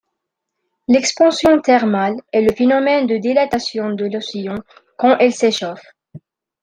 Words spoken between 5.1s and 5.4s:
il